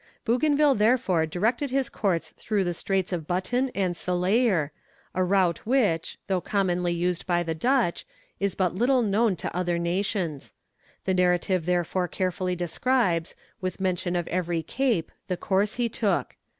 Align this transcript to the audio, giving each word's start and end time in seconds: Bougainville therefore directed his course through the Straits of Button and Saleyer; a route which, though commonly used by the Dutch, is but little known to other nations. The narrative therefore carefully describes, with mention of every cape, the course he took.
Bougainville 0.25 0.73
therefore 0.73 1.27
directed 1.27 1.69
his 1.69 1.87
course 1.87 2.29
through 2.29 2.63
the 2.63 2.73
Straits 2.73 3.13
of 3.13 3.27
Button 3.27 3.69
and 3.75 3.93
Saleyer; 3.95 4.71
a 5.13 5.23
route 5.23 5.59
which, 5.63 6.17
though 6.25 6.41
commonly 6.41 6.91
used 6.91 7.27
by 7.27 7.43
the 7.43 7.53
Dutch, 7.53 8.03
is 8.39 8.55
but 8.55 8.73
little 8.73 9.03
known 9.03 9.35
to 9.35 9.55
other 9.55 9.77
nations. 9.77 10.55
The 11.05 11.13
narrative 11.13 11.67
therefore 11.67 12.07
carefully 12.07 12.55
describes, 12.55 13.35
with 13.61 13.79
mention 13.79 14.15
of 14.15 14.27
every 14.29 14.63
cape, 14.63 15.11
the 15.27 15.37
course 15.37 15.75
he 15.75 15.87
took. 15.87 16.35